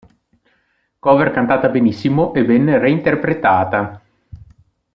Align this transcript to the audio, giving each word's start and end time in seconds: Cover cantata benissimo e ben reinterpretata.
Cover 0.97 1.29
cantata 1.29 1.69
benissimo 1.69 2.33
e 2.33 2.43
ben 2.43 2.75
reinterpretata. 2.79 4.01